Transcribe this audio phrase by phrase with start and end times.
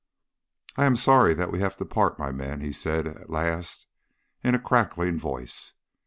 [0.77, 3.85] "I am sorry that we have to part, my men," he said at last
[4.43, 5.73] in a crackling voice.